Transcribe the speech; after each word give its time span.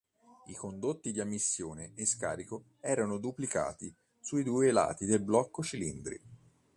I 0.47 0.55
condotti 0.55 1.11
di 1.11 1.19
ammissione 1.19 1.91
e 1.93 2.07
scarico 2.07 2.63
erano 2.79 3.19
duplicati 3.19 3.93
sui 4.19 4.41
due 4.41 4.71
lati 4.71 5.05
del 5.05 5.21
blocco 5.21 5.61
cilindri. 5.61 6.19